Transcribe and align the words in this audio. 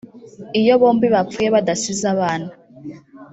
Iyo 0.59 0.73
bombi 0.81 1.07
bapfuye 1.13 1.47
badasize 1.55 2.05
abana 2.13 2.49